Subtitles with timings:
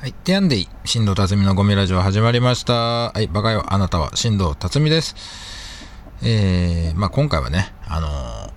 [0.00, 0.12] はい。
[0.12, 3.10] てやんでい、新藤辰巳のゴミラジオ始まりました。
[3.10, 3.26] はい。
[3.26, 5.16] バカよ、あなたは新藤辰巳です。
[6.22, 8.52] えー、まあ今回はね、あのー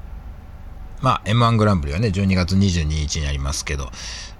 [1.01, 3.85] まあ M1 グランプリはね、12月22日にありますけど、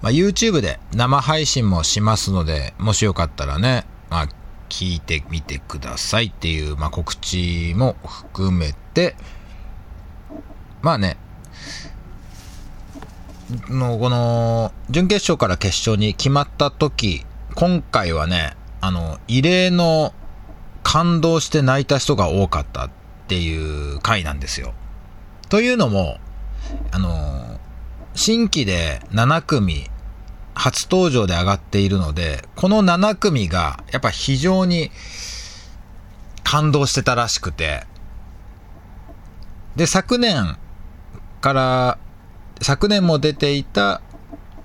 [0.04, 4.28] まあ YouTube で生配信もしますので、もしよかったらね、まあ
[4.70, 9.16] 聞いてみてくださいっていう、まあ告知も含めて、
[10.84, 11.18] まあね、
[13.70, 20.14] のこの準決勝から決勝に決まった時今回はねあの異例の
[20.84, 22.90] 感動して泣いた人が多かったっ
[23.28, 24.74] ていう回なんですよ。
[25.50, 26.18] というのも
[26.92, 27.60] あの
[28.16, 29.90] 新規で7組
[30.54, 34.92] 初登場で上がっているのでこの7組がやっぱ非常に
[36.44, 37.86] 感動してたらしくて
[39.76, 40.58] で昨年
[41.40, 41.98] から
[42.62, 44.02] 昨年も出ていた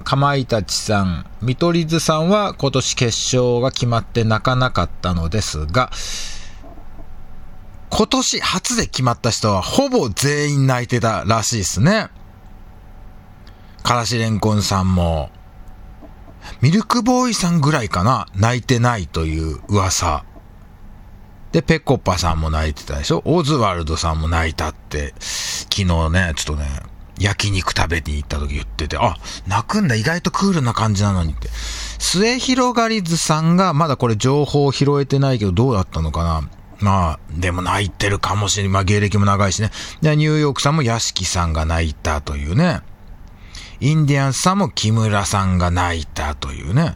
[0.04, 5.90] かまいたちさん、見取り図さんは今年決勝が決まって泣かなかったのですが、
[7.90, 12.08] 今年初で決まった人はほぼ全員泣いてたらしいですね。
[13.82, 15.30] からしれんこんさんも、
[16.60, 20.24] ミルクボーイさんぐらいかな、泣いてないという噂。
[21.52, 23.22] で、ペコパさんも泣いてたでしょ？
[23.24, 26.68] オズワルドさんも泣いたって、昨日ね、ちょっとね、
[27.18, 31.48] 焼肉食べに行った時言ってて、あ、泣くんだ、意外とクールな感じなのにって。
[31.98, 38.72] 末広がりずさんが、まだこれ情報を拾えてないけど、どうだったのかなまあ、でも泣いてるかもしれない。
[38.72, 39.70] まあ、芸歴も長いしね。
[40.02, 42.80] で、ニューヨークさんも屋敷さんが泣いたというね。
[43.80, 46.94] インディアンスさんも木村さんが泣いたというね。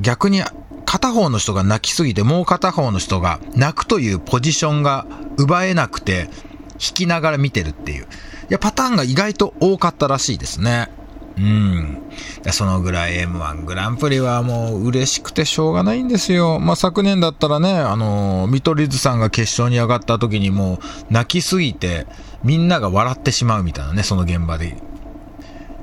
[0.00, 0.42] 逆に
[0.84, 5.06] 片方の人が泣きすぎてもう片方の人が泣くというポジションが
[5.36, 6.28] 奪えなくて
[6.82, 8.04] 引きながら見てるっていう。
[8.04, 8.06] い
[8.48, 10.90] や、パターンが意外と多かったらしいですね。
[11.36, 12.02] うん。
[12.50, 16.58] そのぐらい M1 グランプリはもう嬉しくてしょうがないんですよ。
[16.58, 20.78] まあ、昨年だったらね、あの、見取り図さんが決勝に上がった時にもう
[21.12, 22.06] 泣きすぎて
[22.42, 24.76] みんなが笑ってしまうみたいなね、その現場で。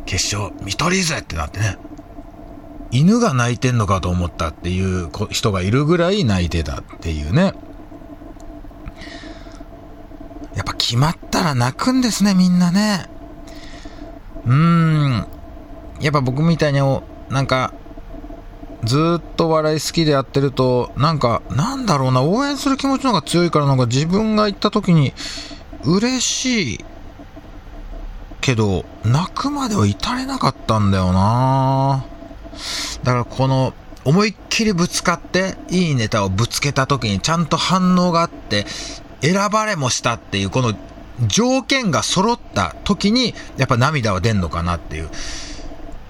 [0.05, 1.77] 決勝、見取り図ってなってね。
[2.91, 7.53] 犬が泣いてんのかと思ったっていう人がいるぐらい泣いてたっていうね。
[10.55, 13.05] やっぱ決まったら泣くんですね、みんなね。
[14.43, 15.27] うーん。
[16.01, 16.79] やっぱ僕みたいに、
[17.29, 17.75] なんか、
[18.83, 25.13] ずっと笑い好きでやってると、なんか、なんだろうな、応援する気持ちの方が強いから、なんか自分が行った時に、
[25.83, 26.85] 嬉しい
[28.41, 32.03] けど、泣くまでは至れなかったんだよな
[33.03, 33.75] だからこの、
[34.05, 38.65] 思いっきりぶつかって、いいネタをぶつけた時にちゃんと反応があって、
[39.21, 40.73] 選ばれもしたっていう、この
[41.27, 45.09] 条件が揃った時に、やっぱ涙は出んのかなっていう。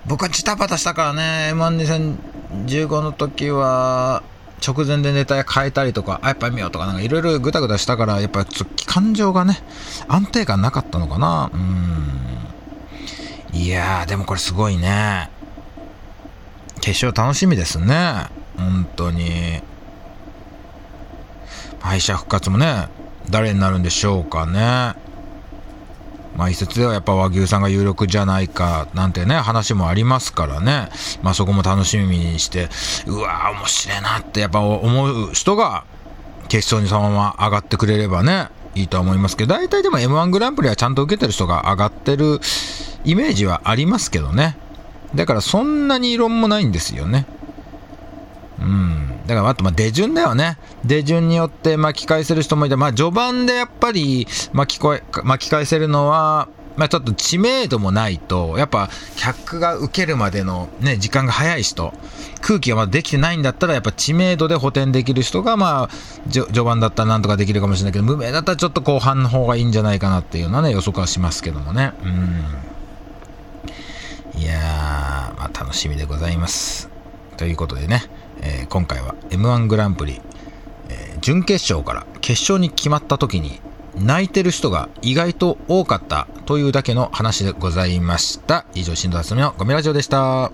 [0.06, 4.24] 僕はジタバタしたからね、M12015 の時は、
[4.66, 9.62] 直前でネタ変えたりとか、あ、やっぱ見ようとか、なんかいろいろぐたぐたしたから、やっぱちょ感情がね、
[10.08, 11.50] 安定感なかったのかな。
[11.54, 12.20] うん。
[13.54, 15.30] いやー、でもこれすごいね。
[16.82, 18.28] 決勝楽しみですね。
[18.58, 19.62] 本当に。
[21.80, 22.88] 敗者復活もね、
[23.30, 24.96] 誰になるんでしょうかね。
[26.38, 30.90] まあ一説ではやっぱ和牛さんが有力じゃないかなんてね、話もありますからね。
[31.22, 32.70] まあそこも楽しみにして、
[33.08, 35.84] うわー面白いなってやっぱ思う人が
[36.48, 42.40] 決勝にそのまま上がってくれればね、いいとは思いますけど、大体でも M1 グランプリはちゃんと受けてる人が上がってる
[43.04, 44.58] イメージはありますけどね。
[45.16, 47.26] だからそんなに異論もないんですよね。
[48.62, 49.10] うん。
[49.28, 50.58] だからあとま出順だよね。
[50.86, 56.48] 出順によって巻き返せる人もいて、まあ序盤でやっぱり巻き返巻き返せるのは、
[56.78, 61.94] まあちょっと知名度もないと、やっぱ客が受けるまでのね、時間が早い人、
[62.42, 71.92] 空気がまだできてないんだったら、やっぱ知名度で補填できる人が、まあ、序盤だったらなんとかできるかもしれないけど、無名だったらちょっと後半の方がいいんじゃないかなっていうのはね、予測はしますけどもね。
[72.04, 72.46] うん。
[74.42, 76.90] いやー、まあ楽しみでございます。
[77.36, 78.04] ということでね、
[78.42, 80.22] えー今回は M1 グランプリ、
[80.90, 83.60] えー準決勝から決勝に決まった時に
[83.98, 88.66] 泣いてる人が意外と多かったというだけの話でございました。
[88.74, 90.52] 以上、新藤あつみのゴミラジオでした。